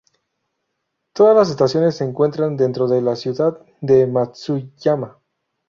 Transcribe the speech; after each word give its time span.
Todas 1.13 1.35
las 1.35 1.51
estaciones 1.51 1.97
se 1.97 2.03
encuentran 2.05 2.57
dentro 2.57 2.87
de 2.87 3.03
la 3.03 3.15
Ciudad 3.15 3.59
de 3.81 4.07
Matsuyama. 4.07 5.19